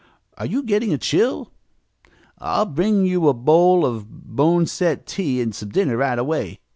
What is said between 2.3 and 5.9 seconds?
I'll bring you a bowl of boneset tea and some